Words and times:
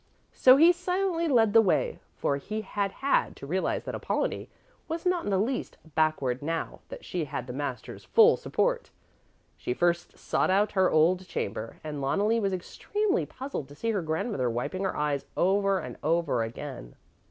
So 0.33 0.57
he 0.57 0.71
silently 0.73 1.27
led 1.27 1.53
the 1.53 1.61
way, 1.61 1.99
for 2.15 2.37
he 2.37 2.61
had 2.61 2.91
had 3.05 3.35
to 3.35 3.45
realize 3.45 3.83
that 3.83 3.93
Apollonie 3.93 4.49
was 4.87 5.05
not 5.05 5.25
in 5.25 5.29
the 5.29 5.37
least 5.37 5.77
backward 5.93 6.41
now 6.41 6.79
that 6.89 7.05
she 7.05 7.25
had 7.25 7.45
the 7.45 7.53
master's 7.53 8.03
full 8.03 8.35
support. 8.35 8.89
She 9.57 9.75
first 9.75 10.17
sought 10.17 10.49
out 10.49 10.71
her 10.71 10.89
old 10.89 11.27
chamber, 11.27 11.77
and 11.83 12.01
Loneli 12.01 12.39
was 12.41 12.51
extremely 12.51 13.27
puzzled 13.27 13.67
to 13.67 13.75
see 13.75 13.91
her 13.91 14.01
grandmother 14.01 14.49
wiping 14.49 14.85
her 14.85 14.97
eyes 14.97 15.25
over 15.37 15.77
and 15.77 15.97
over 16.01 16.41
again. 16.41 16.95